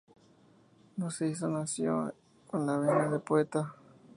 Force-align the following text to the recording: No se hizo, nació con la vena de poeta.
No 0.97 1.11
se 1.11 1.27
hizo, 1.27 1.47
nació 1.47 2.15
con 2.49 2.65
la 2.65 2.75
vena 2.79 3.07
de 3.07 3.19
poeta. 3.19 3.75